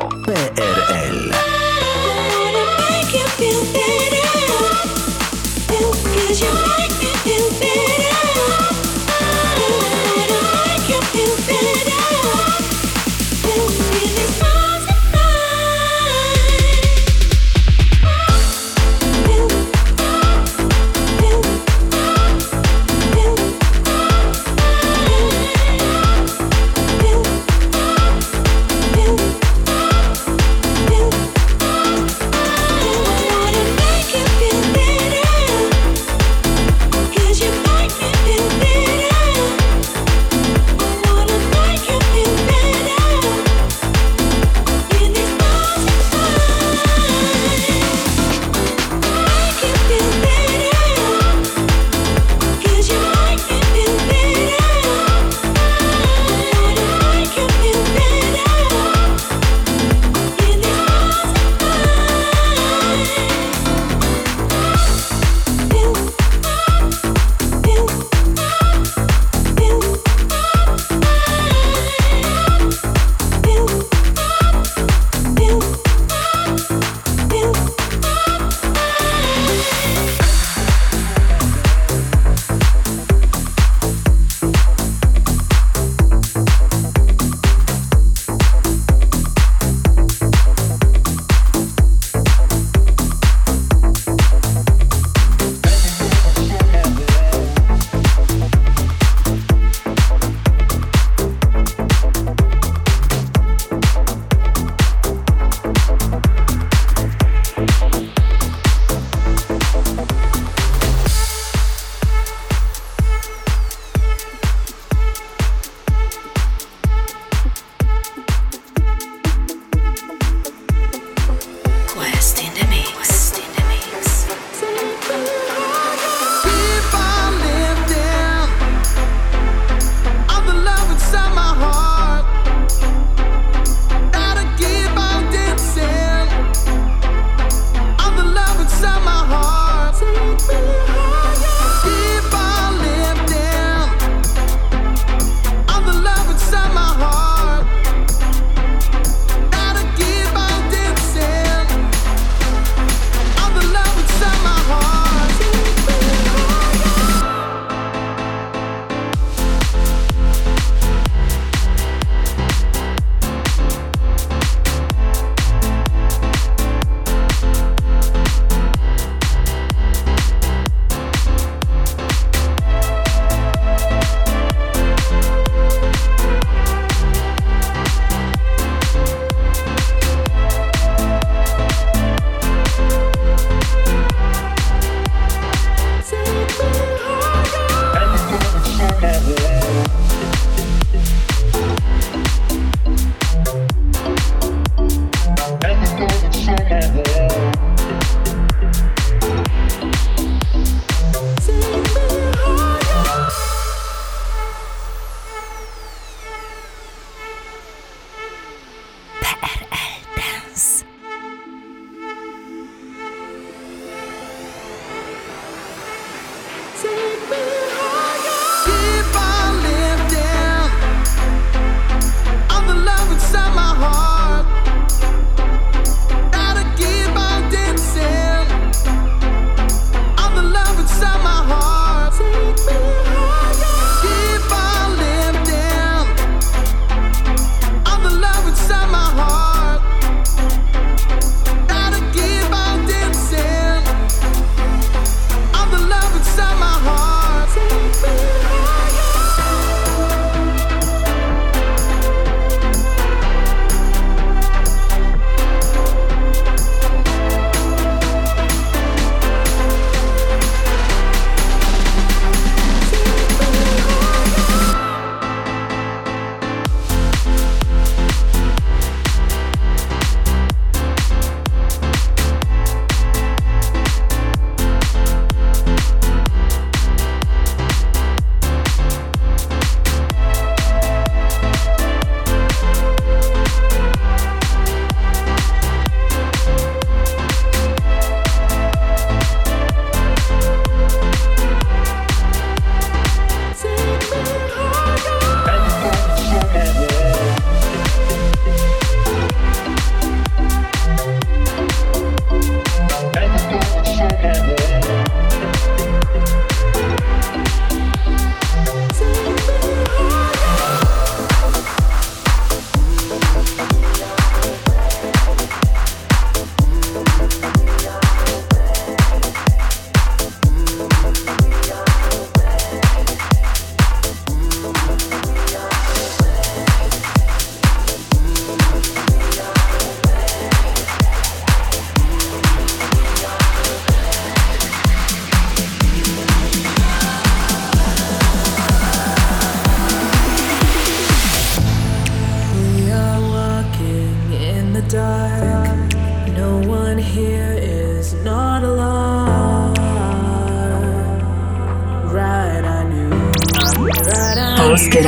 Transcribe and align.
Radio. 0.00 0.71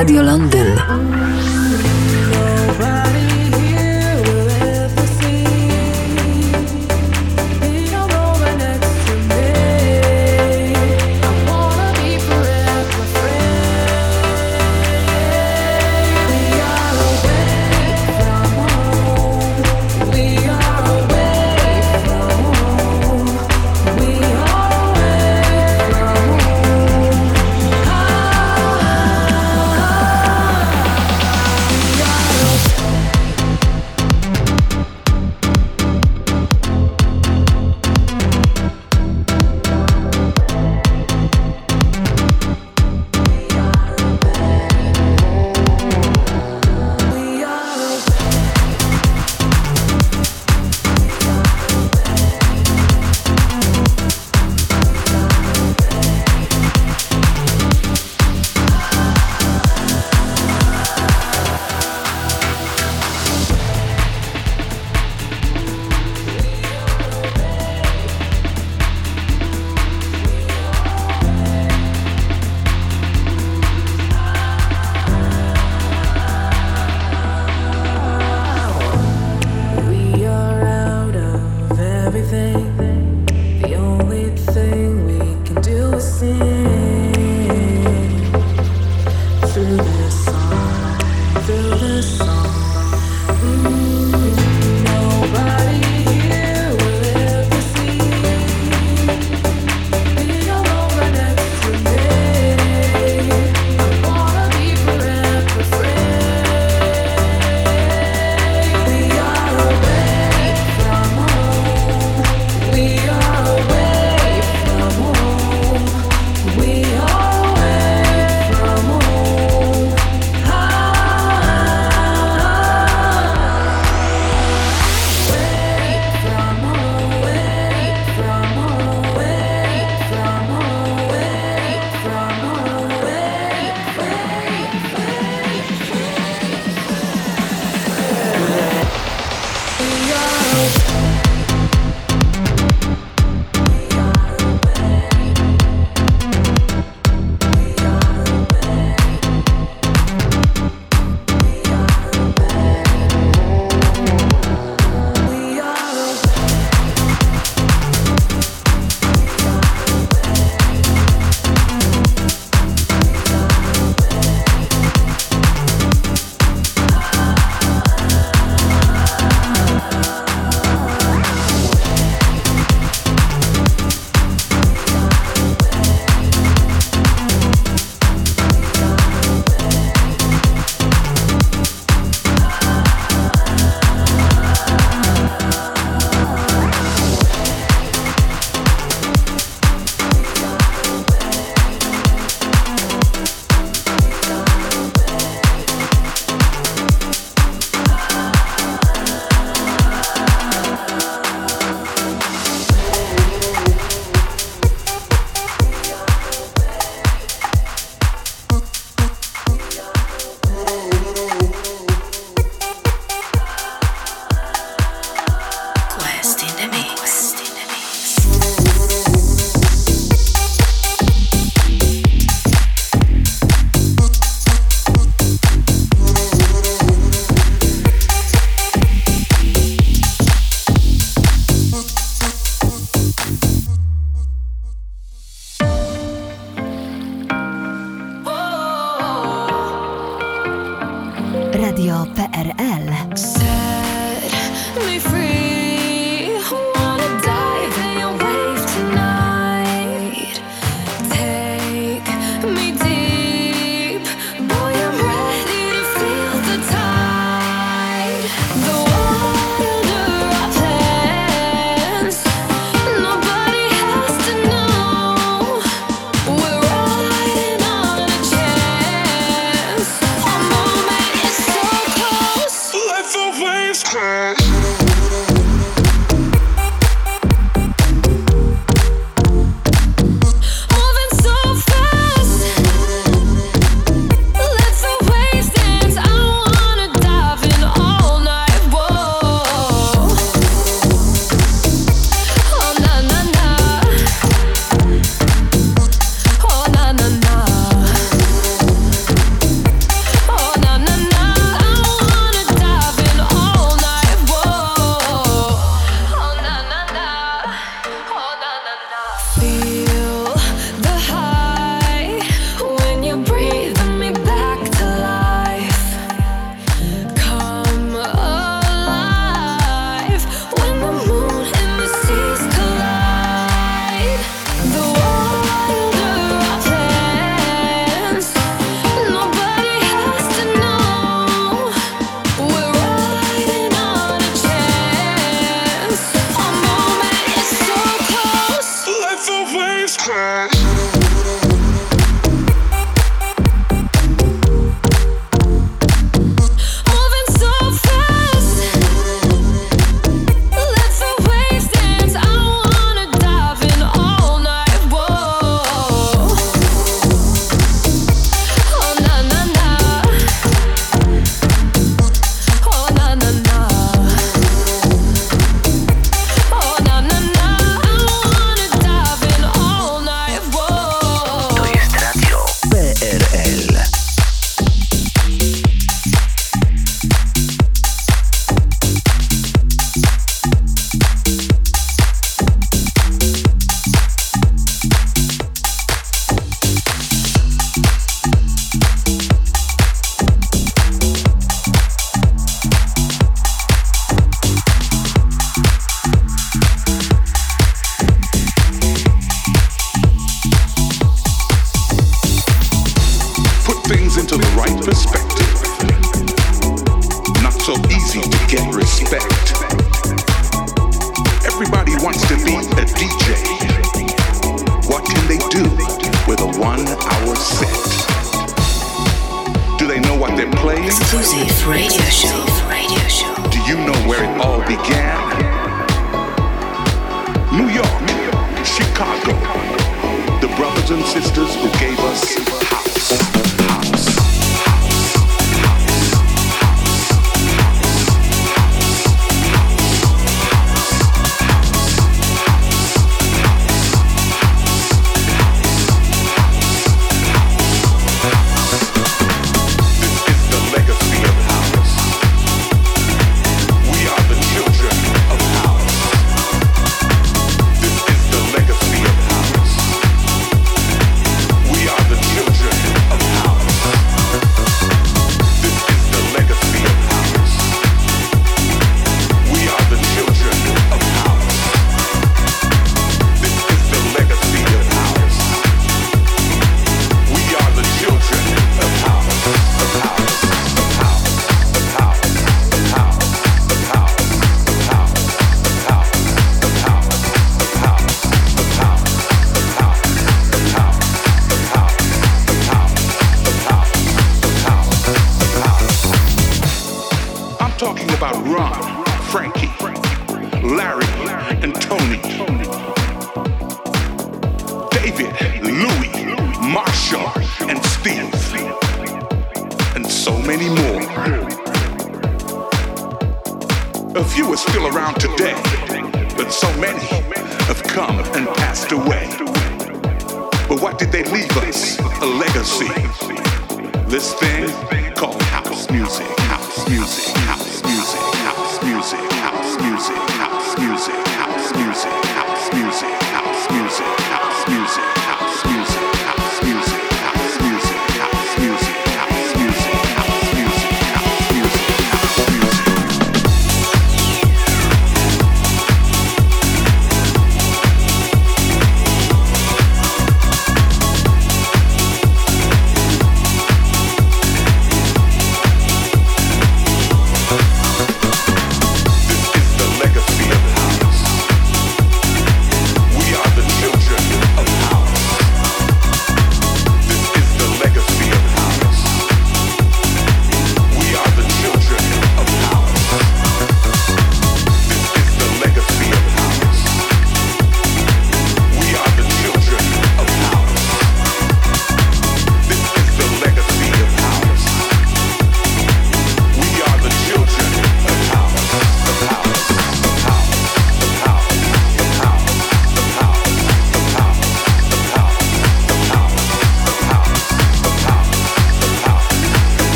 Radio 0.00 0.22
Londyn. 0.22 0.39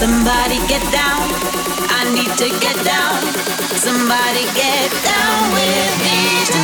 Somebody 0.00 0.56
get 0.66 0.80
down. 0.90 1.28
I 1.90 2.10
need 2.14 2.32
to 2.38 2.48
get 2.58 2.74
down. 2.86 3.20
Somebody 3.76 4.44
get 4.54 4.90
down 5.04 5.52
with 5.52 6.54
me. 6.54 6.59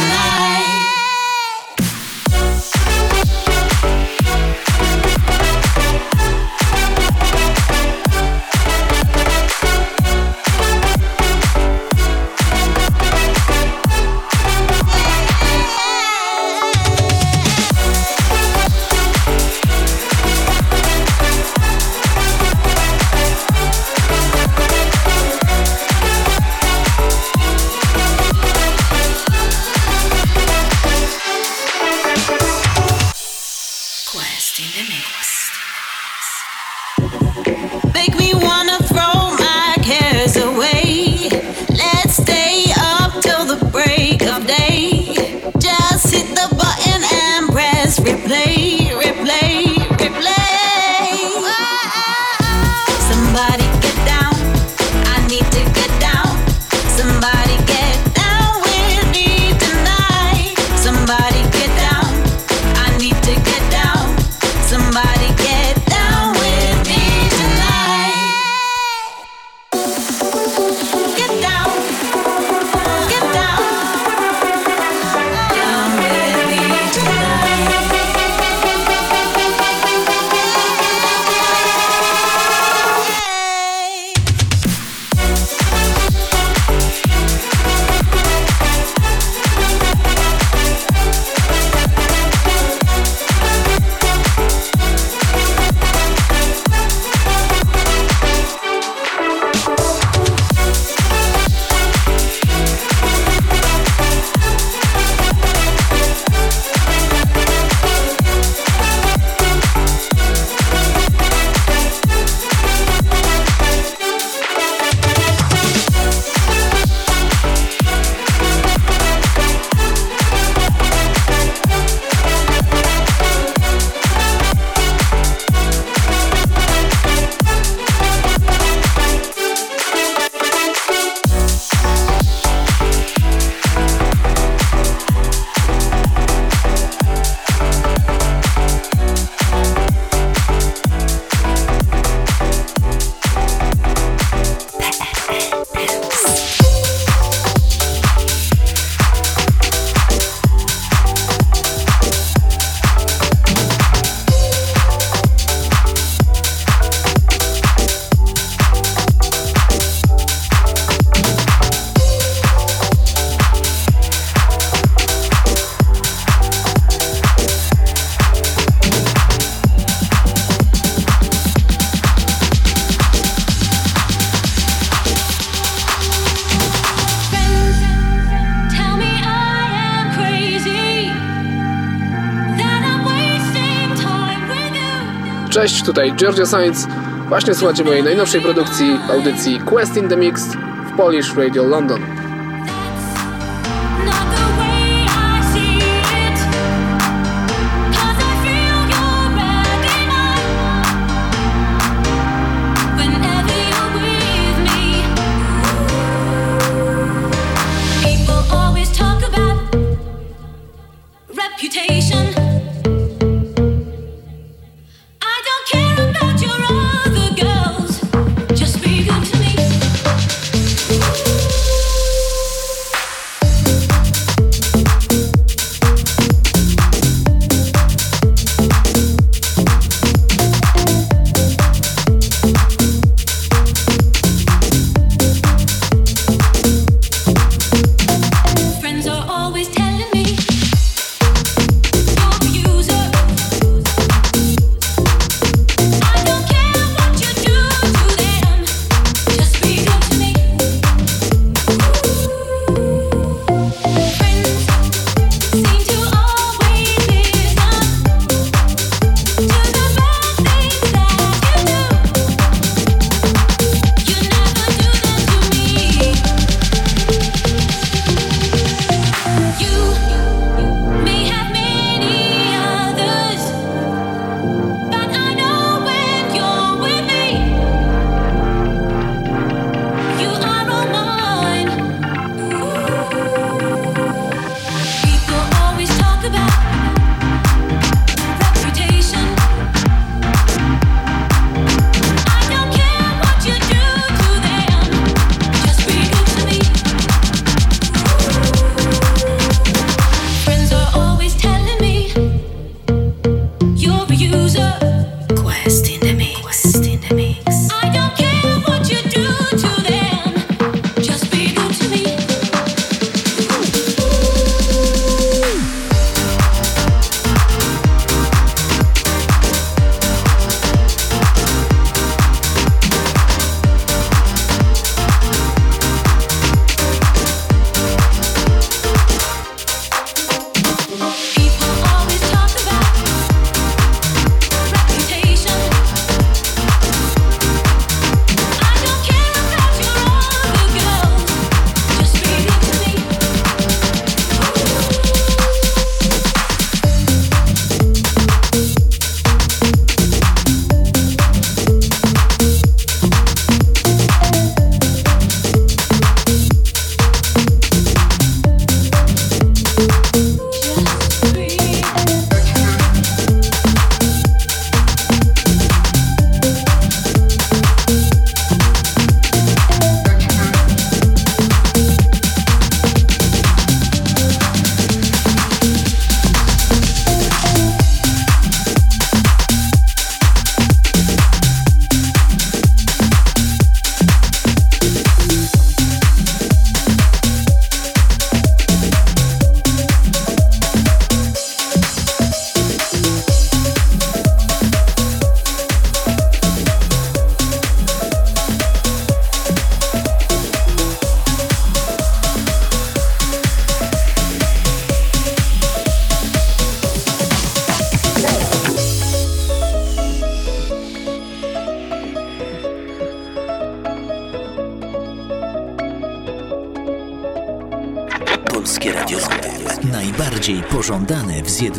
Tutaj 185.87 186.13
Giorgio 186.13 186.47
Sainz. 186.47 186.87
Właśnie 187.29 187.55
słuchacie 187.55 187.85
mojej 187.85 188.03
najnowszej 188.03 188.41
produkcji 188.41 188.99
audycji 189.11 189.61
Quest 189.61 189.97
in 189.97 190.09
the 190.09 190.17
Mix 190.17 190.57
w 190.93 190.97
Polish 190.97 191.35
Radio 191.37 191.63
London. 191.63 192.16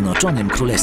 Zjednoczonym 0.08 0.50
Królestwie. 0.50 0.77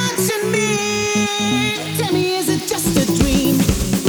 Watching 0.00 0.50
me. 0.50 1.96
Tell 1.96 2.12
me, 2.12 2.36
is 2.36 2.48
it 2.48 2.66
just 2.66 2.96
a 2.96 3.06
dream? 3.18 3.99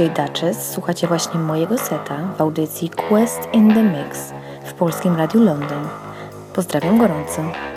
DJ 0.00 0.06
Duchess. 0.08 0.72
Słuchacie 0.72 1.06
właśnie 1.06 1.40
mojego 1.40 1.78
seta 1.78 2.16
w 2.38 2.40
audycji 2.40 2.90
Quest 2.90 3.48
in 3.52 3.74
the 3.74 3.82
Mix 3.82 4.32
w 4.64 4.72
Polskim 4.72 5.16
Radiu 5.16 5.44
Londyn. 5.44 5.88
Pozdrawiam 6.52 6.98
gorąco. 6.98 7.69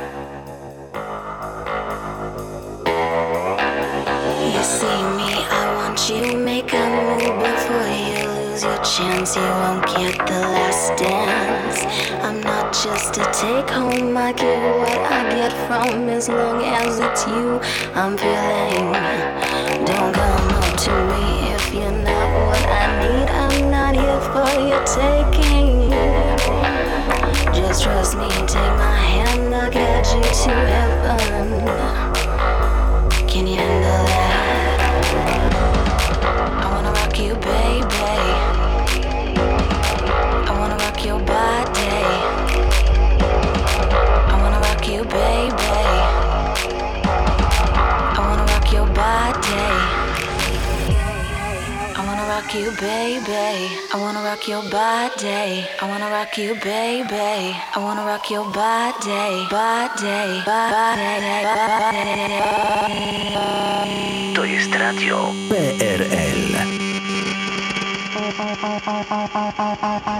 rock 54.43 54.49
your 54.49 54.63
body. 54.69 55.65
I 55.81 55.87
wanna 55.87 56.09
rock 56.09 56.37
you, 56.37 56.55
baby. 56.55 57.15
I 57.15 57.77
wanna 57.77 58.03
rock 58.05 58.29
your 58.29 58.43
body, 58.51 59.47
body, 59.49 60.41
body. 60.45 62.25
body. 62.25 64.33
To 64.35 64.45
jest 64.45 64.75
radio 64.75 65.31
PRL. 65.49 66.57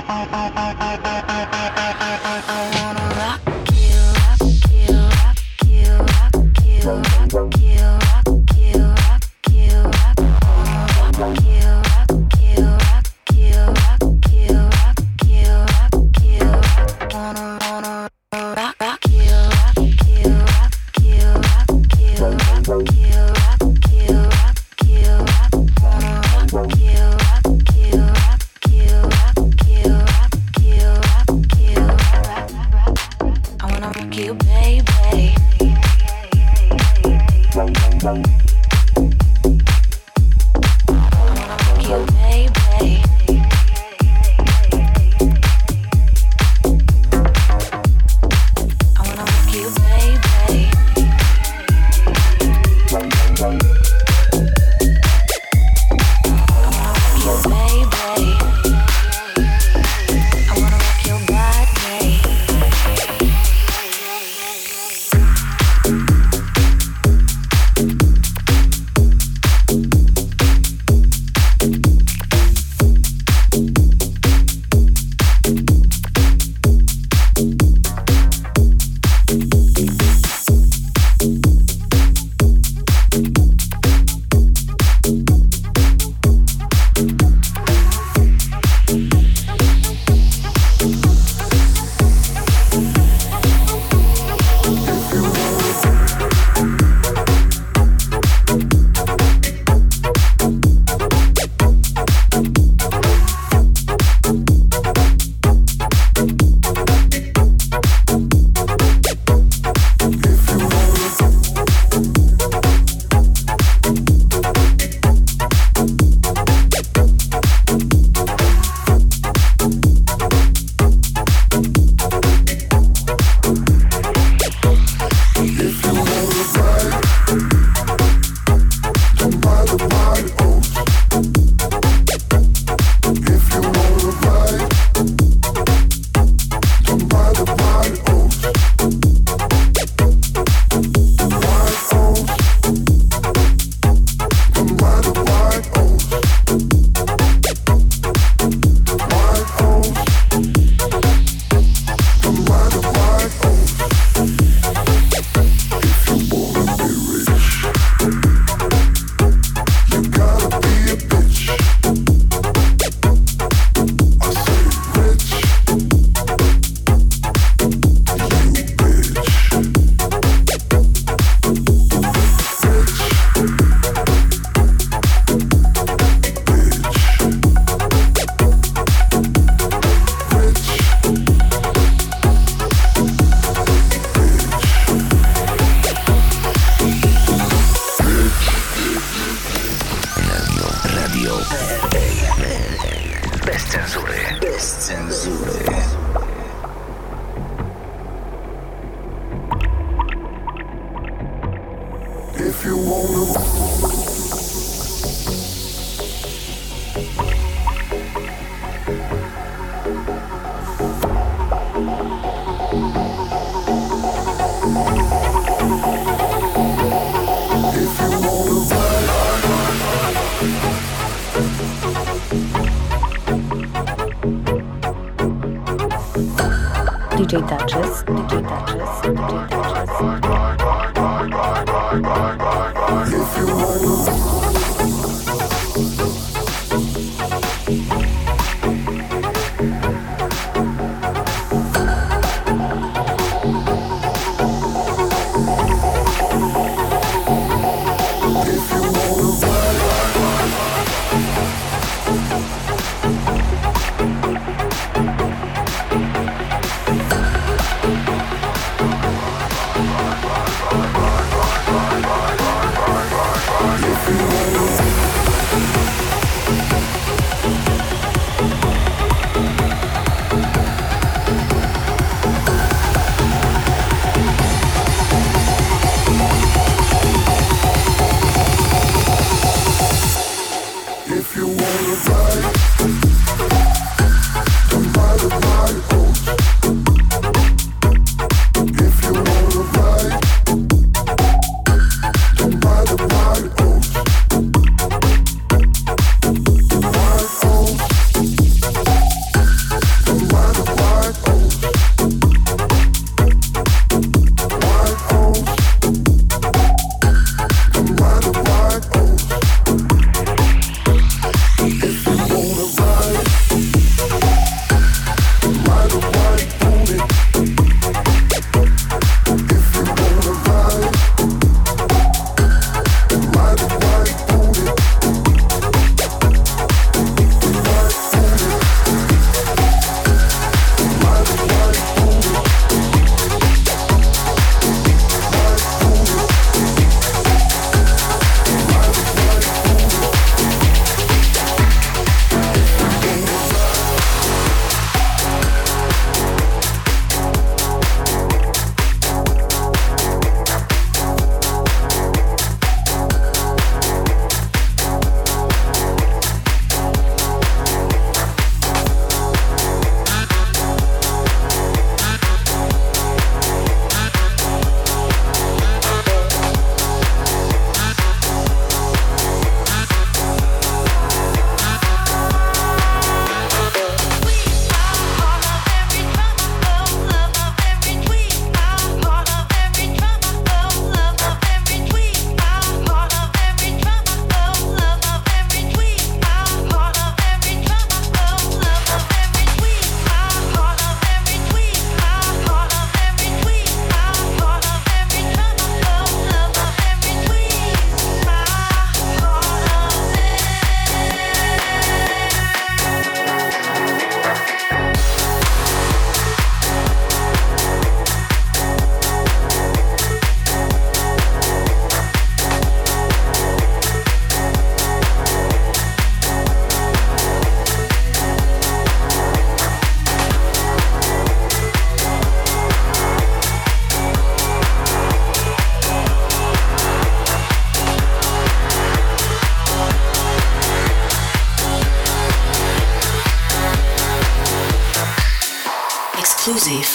DJ 227.31 227.47
Touches, 227.47 228.03
DJ 228.03 228.43
Touches, 228.43 229.01
DJ 229.03 229.47
Touches. 229.47 230.40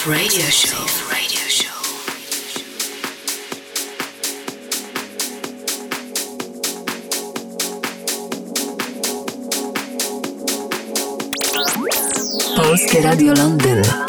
Radio 0.05 0.45
show. 0.49 0.77
Radio 1.11 1.43
show. 1.49 1.67
Polskie 12.55 13.01
Radio 13.01 13.33
Londyn. 13.33 14.06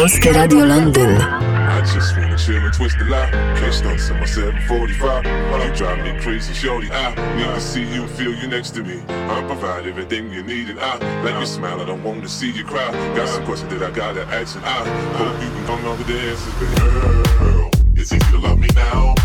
Radio. 0.00 0.64
I 0.64 1.82
just 1.82 2.16
wanna 2.16 2.34
chill 2.38 2.56
and 2.56 2.72
twist 2.72 2.98
the 2.98 3.04
lie. 3.04 3.30
Can't 3.58 3.74
stunts 3.74 4.10
on 4.10 4.18
my 4.18 4.24
745. 4.24 5.26
You 5.26 5.76
drive 5.76 6.02
me 6.02 6.18
crazy, 6.22 6.54
shorty. 6.54 6.88
I 6.90 7.14
need 7.36 7.44
to 7.44 7.60
see 7.60 7.84
you, 7.84 8.06
feel 8.06 8.34
you 8.34 8.48
next 8.48 8.70
to 8.76 8.82
me. 8.82 9.02
I 9.08 9.44
provide 9.46 9.86
everything 9.86 10.32
you 10.32 10.42
need, 10.42 10.70
and 10.70 10.80
I 10.80 10.96
let 11.22 11.38
you 11.38 11.44
smile. 11.44 11.82
I 11.82 11.84
don't 11.84 12.02
want 12.02 12.22
to 12.22 12.30
see 12.30 12.50
you 12.50 12.64
cry. 12.64 12.90
Got 13.14 13.28
some 13.28 13.44
questions 13.44 13.70
that 13.74 13.82
I 13.82 13.90
gotta 13.90 14.22
ask, 14.22 14.56
and 14.56 14.64
I 14.64 14.88
hope 15.18 15.42
you 15.42 15.50
can 15.50 15.66
come 15.66 15.84
up 15.84 15.98
with 15.98 16.06
the 16.06 16.18
answers, 16.18 16.54
baby. 16.54 16.76
Girl, 17.38 17.70
it's 17.94 18.10
easy 18.10 18.30
to 18.30 18.38
love 18.38 18.58
me 18.58 18.68
now. 18.74 19.19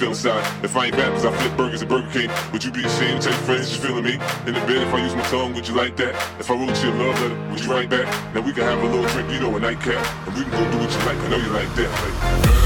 Feel 0.00 0.10
inside. 0.10 0.64
If 0.64 0.76
I 0.76 0.86
ain't 0.86 0.94
cause 0.96 1.26
I 1.26 1.32
flip 1.36 1.56
burgers 1.56 1.82
at 1.82 1.88
Burger 1.88 2.10
King, 2.10 2.30
would 2.52 2.64
you 2.64 2.72
be 2.72 2.84
ashamed 2.84 3.20
to 3.22 3.28
your 3.28 3.38
friends 3.40 3.70
you're 3.70 3.86
feeling 3.86 4.04
me? 4.04 4.14
In 4.46 4.54
the 4.54 4.64
bed, 4.66 4.80
if 4.80 4.94
I 4.94 5.02
use 5.04 5.14
my 5.14 5.22
tongue, 5.24 5.52
would 5.54 5.68
you 5.68 5.74
like 5.74 5.96
that? 5.96 6.14
If 6.40 6.50
I 6.50 6.54
wrote 6.54 6.82
you 6.82 6.90
a 6.90 6.96
love 6.96 7.20
letter, 7.20 7.50
would 7.50 7.60
you 7.60 7.70
write 7.70 7.90
back? 7.90 8.06
Now 8.34 8.40
we 8.40 8.52
can 8.52 8.64
have 8.64 8.82
a 8.82 8.86
little 8.86 9.06
drink, 9.10 9.30
you 9.30 9.40
know, 9.40 9.54
a 9.54 9.60
nightcap, 9.60 10.00
and 10.26 10.36
we 10.36 10.42
can 10.42 10.50
go 10.52 10.70
do 10.72 10.78
what 10.78 10.90
you 10.90 10.98
like. 11.04 11.18
I 11.18 11.28
know 11.28 11.36
you 11.36 11.50
like 11.50 11.74
that. 11.74 12.54
Like, 12.54 12.59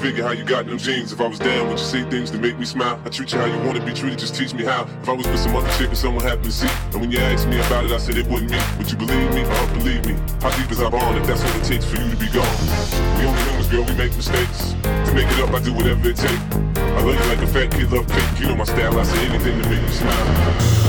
figure 0.00 0.24
how 0.24 0.32
you 0.32 0.44
got 0.44 0.66
them 0.66 0.78
jeans. 0.78 1.12
If 1.12 1.20
I 1.20 1.28
was 1.28 1.38
down, 1.38 1.68
would 1.68 1.78
you 1.78 1.84
say 1.84 2.02
things 2.08 2.30
to 2.30 2.38
make 2.38 2.58
me 2.58 2.64
smile? 2.64 2.98
I 3.04 3.10
treat 3.10 3.32
you 3.32 3.38
how 3.38 3.44
you 3.44 3.58
want 3.58 3.78
to 3.78 3.84
be 3.84 3.92
treated, 3.92 4.18
just 4.18 4.34
teach 4.34 4.54
me 4.54 4.64
how. 4.64 4.88
If 5.02 5.08
I 5.08 5.12
was 5.12 5.26
with 5.26 5.38
some 5.38 5.54
other 5.54 5.70
chick 5.76 5.88
and 5.88 5.98
someone 5.98 6.24
happened 6.24 6.44
to 6.44 6.52
see, 6.52 6.68
and 6.92 7.00
when 7.00 7.10
you 7.10 7.18
asked 7.18 7.46
me 7.48 7.58
about 7.60 7.84
it, 7.84 7.92
I 7.92 7.98
said 7.98 8.16
it 8.16 8.26
wasn't 8.26 8.50
me. 8.50 8.60
Would 8.78 8.90
you 8.90 8.96
believe 8.96 9.30
me 9.34 9.42
or 9.44 9.66
believe 9.78 10.06
me? 10.06 10.14
How 10.40 10.50
deep 10.56 10.70
is 10.70 10.80
our 10.80 10.90
bond 10.90 11.18
if 11.18 11.26
that's 11.26 11.42
what 11.44 11.54
it 11.56 11.64
takes 11.64 11.84
for 11.84 12.00
you 12.00 12.10
to 12.10 12.16
be 12.16 12.28
gone? 12.32 12.48
We 13.18 13.26
only 13.26 13.42
humans, 13.42 13.68
girl, 13.68 13.84
we 13.84 13.94
make 13.94 14.16
mistakes. 14.16 14.72
To 14.82 15.12
make 15.14 15.28
it 15.28 15.40
up, 15.40 15.54
I 15.54 15.60
do 15.60 15.74
whatever 15.74 16.08
it 16.08 16.16
takes. 16.16 16.44
I 16.80 17.02
love 17.04 17.14
you 17.14 17.28
like 17.28 17.42
a 17.42 17.46
fat 17.46 17.70
kid 17.70 17.92
love 17.92 18.08
cake. 18.08 18.40
You 18.40 18.48
know 18.48 18.56
my 18.56 18.64
style, 18.64 18.98
I 18.98 19.02
say 19.04 19.26
anything 19.26 19.62
to 19.62 19.68
make 19.68 19.82
you 19.82 19.88
smile. 19.88 20.79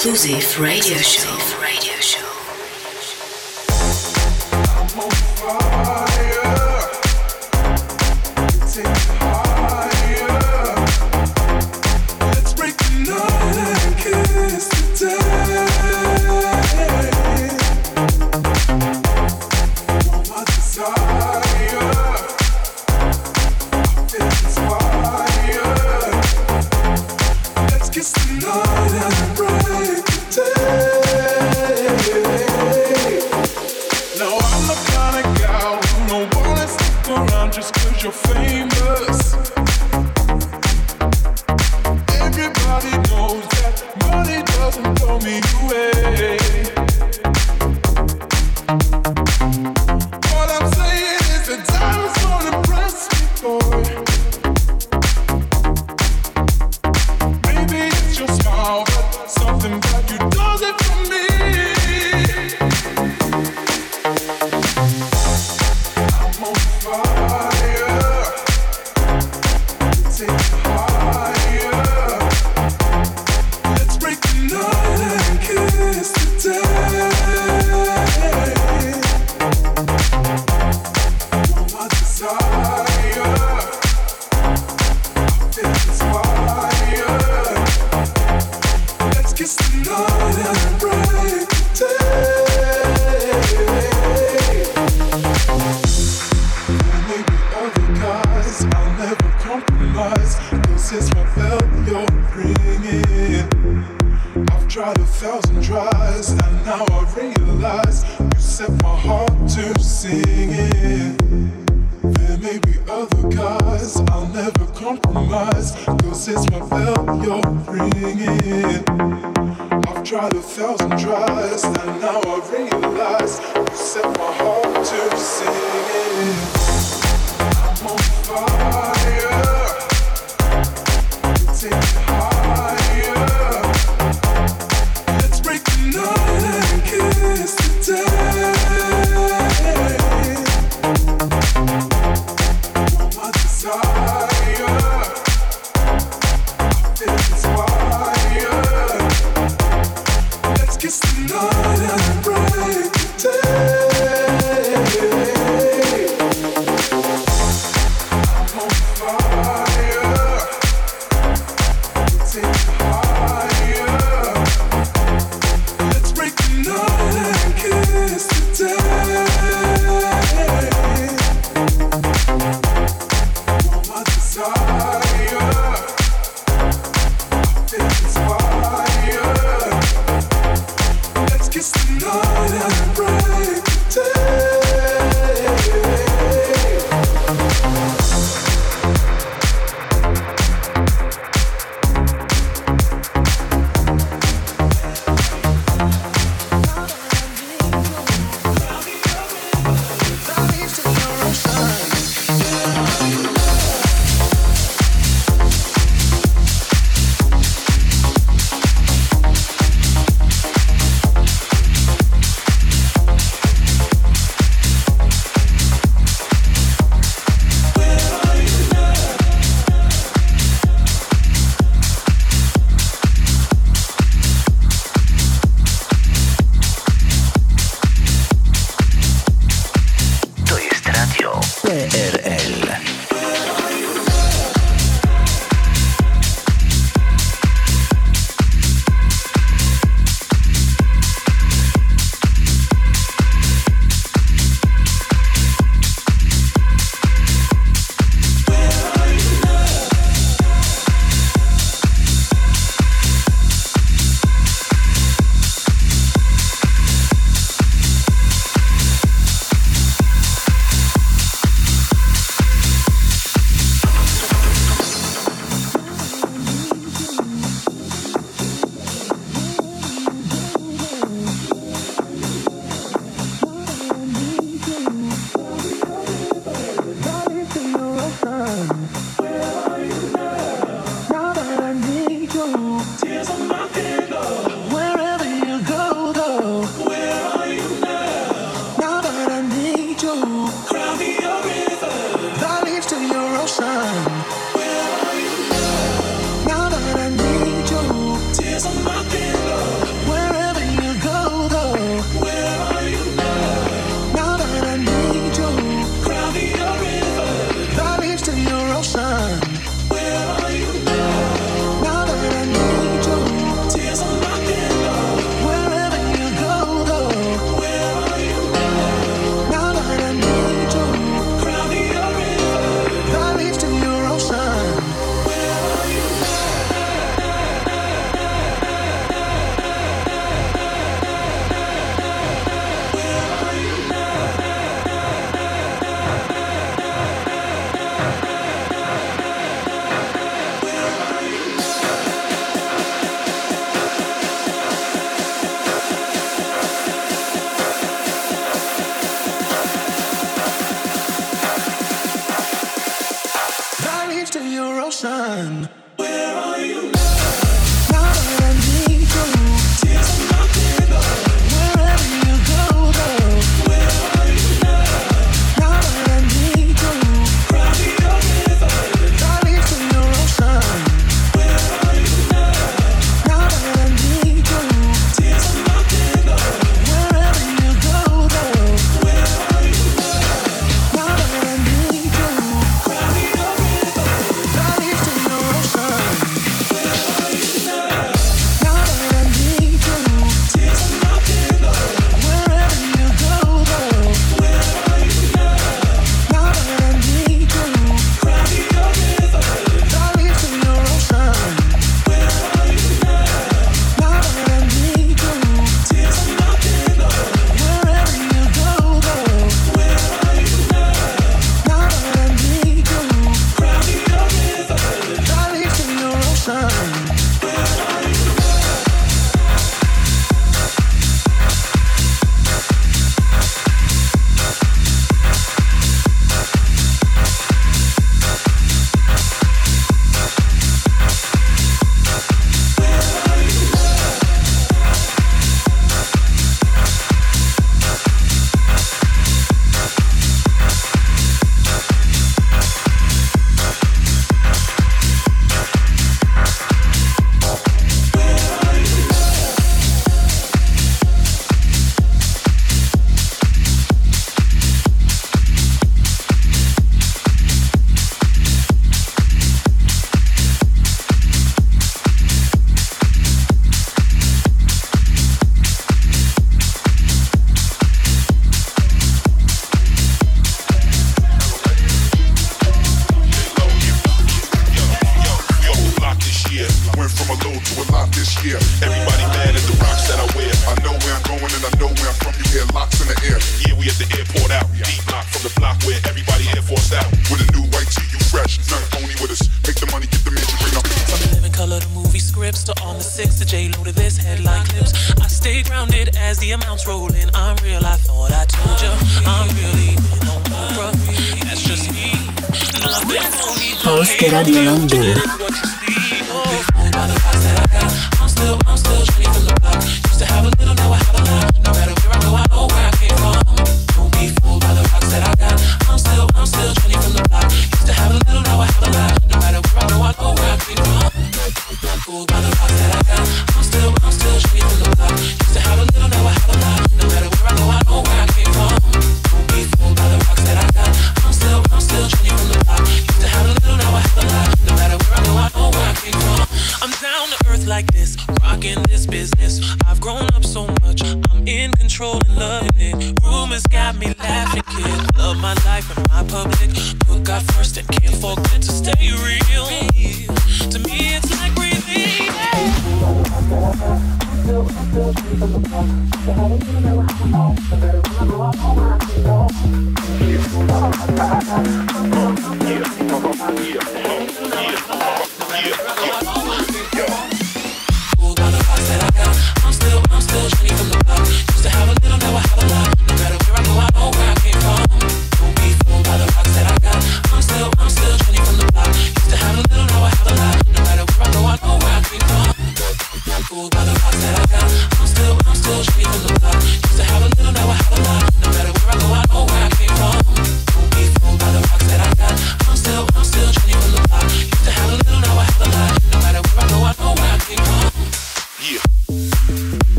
Exclusive 0.00 0.60
radio 0.60 0.96
show. 0.98 1.57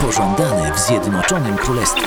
pożądany 0.00 0.72
w 0.72 0.78
Zjednoczonym 0.78 1.56
Królestwie. 1.56 2.06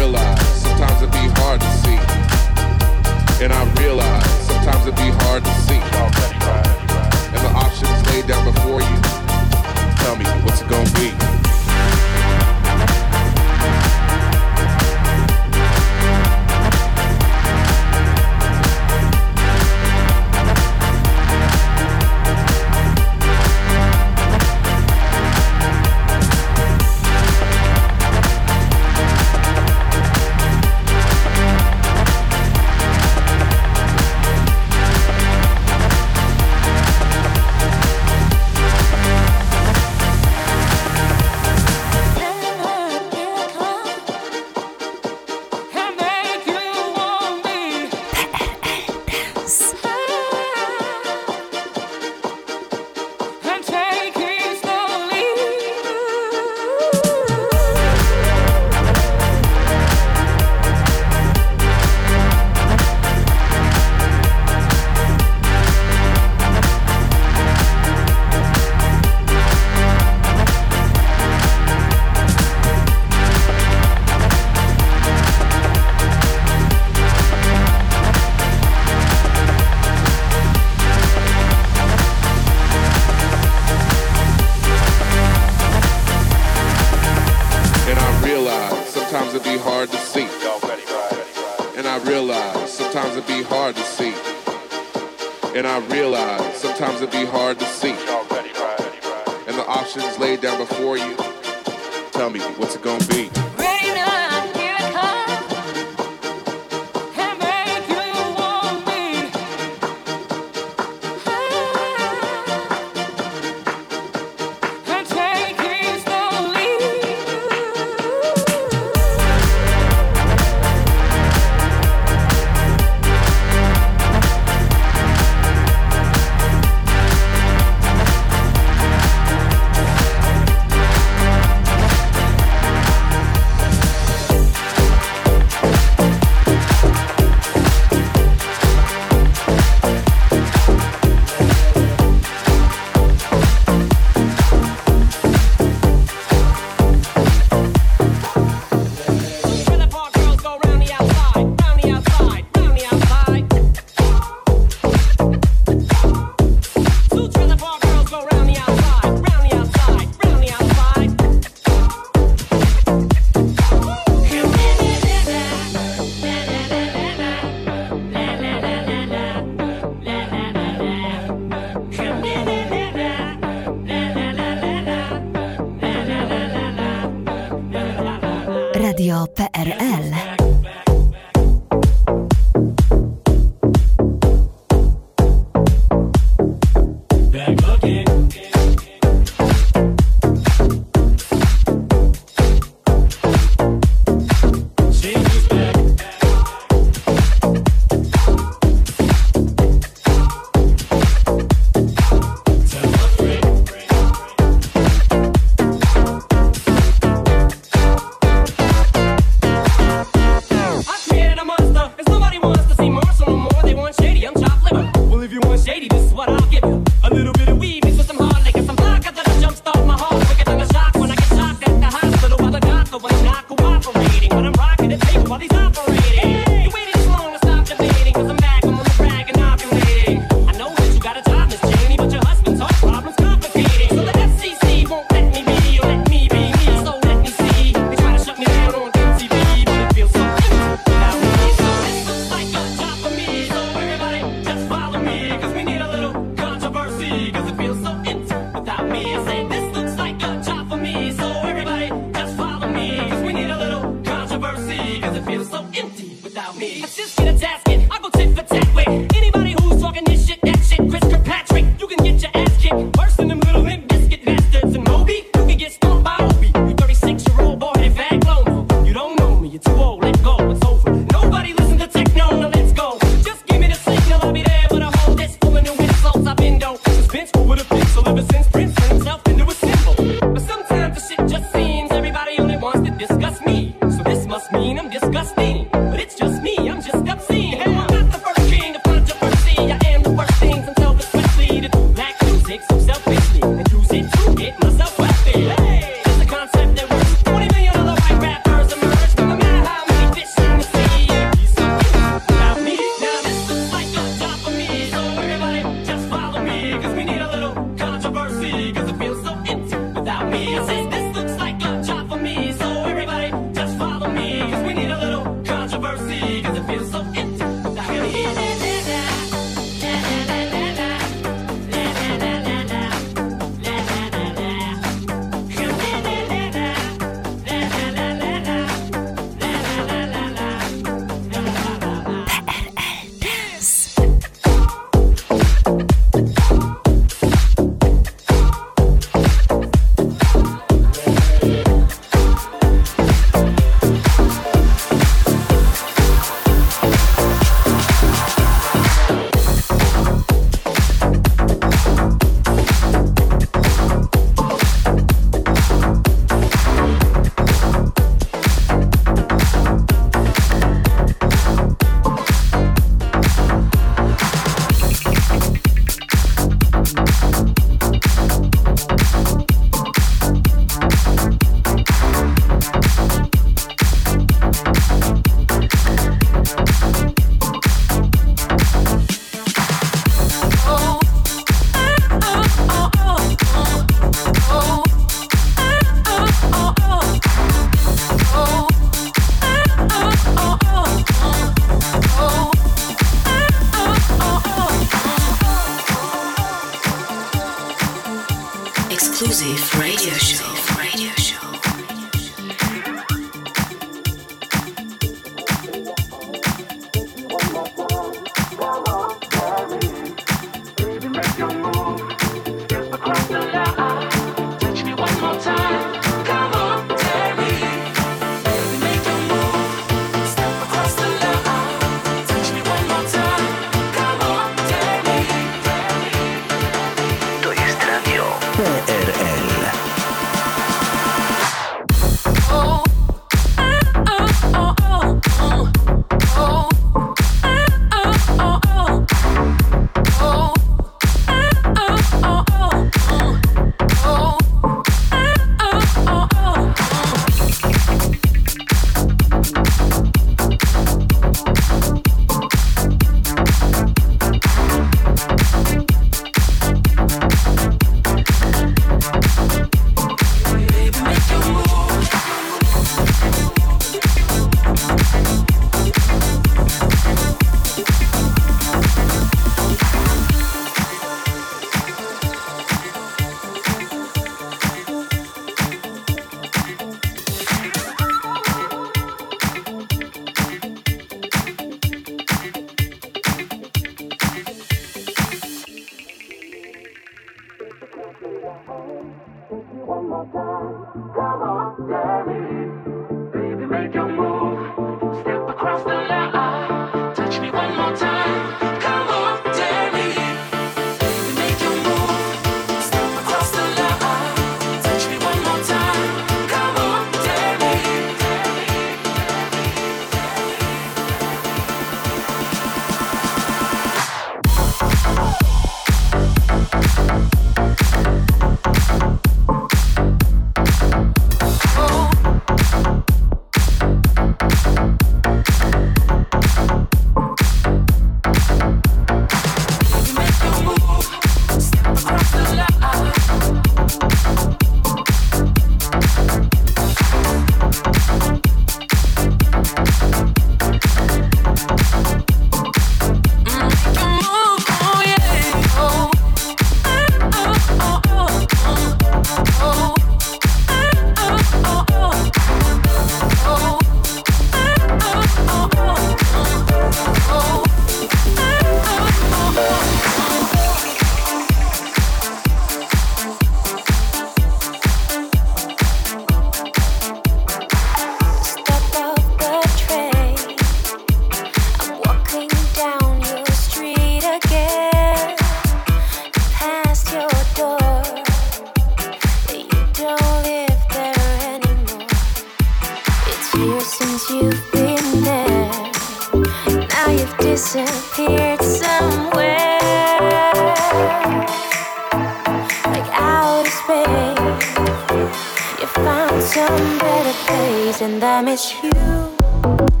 better 596.99 597.35
place, 597.45 598.01
and 598.01 598.23
I 598.23 598.41
miss 598.41 598.73
you. 598.83 600.00